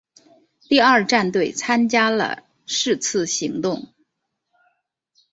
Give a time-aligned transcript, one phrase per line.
[0.67, 3.89] 第二战队参加了是次行动。